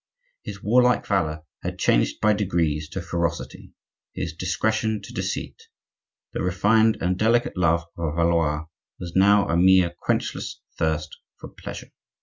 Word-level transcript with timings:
His 0.41 0.63
warlike 0.63 1.05
valor 1.05 1.43
had 1.61 1.77
changed 1.77 2.21
by 2.21 2.33
degrees 2.33 2.89
to 2.89 3.03
ferocity; 3.03 3.71
his 4.15 4.33
discretion 4.33 4.99
to 5.03 5.13
deceit; 5.13 5.61
the 6.33 6.41
refined 6.41 6.97
and 6.99 7.19
delicate 7.19 7.55
love 7.55 7.85
of 7.99 8.05
a 8.13 8.15
Valois 8.15 8.65
was 8.99 9.15
now 9.15 9.47
a 9.47 9.55
mere 9.55 9.93
quenchless 10.03 10.59
thirst 10.75 11.17
for 11.37 11.49
pleasure. 11.49 11.91